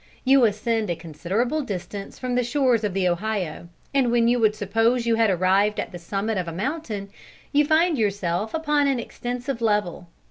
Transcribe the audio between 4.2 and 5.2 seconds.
you would suppose you